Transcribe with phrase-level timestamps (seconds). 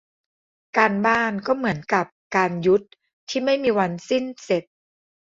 [0.77, 2.05] การบ้าน ก็เหมือนกับ
[2.35, 2.91] การยุทธ์
[3.29, 4.63] ที่ไม่มีวันสิ้นเสร็จ